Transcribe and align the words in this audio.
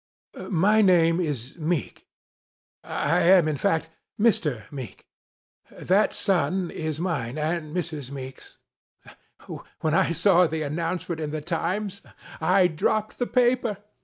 MY 0.49 0.81
name 0.81 1.19
is 1.19 1.55
Meek. 1.59 2.07
I 2.83 3.19
am, 3.19 3.47
in 3.47 3.55
fact, 3.55 3.91
Mr. 4.19 4.63
Meek. 4.71 5.05
That 5.69 6.11
son 6.11 6.71
is 6.71 6.99
mine 6.99 7.37
and 7.37 7.75
Mrs. 7.77 8.09
Meek's. 8.09 8.57
"When 9.81 9.93
I 9.93 10.11
saw 10.11 10.47
the 10.47 10.63
announcement 10.63 11.21
in 11.21 11.29
the 11.29 11.39
Times, 11.41 12.01
I 12.39 12.65
dropped 12.65 13.19
the 13.19 13.27
paper. 13.27 13.77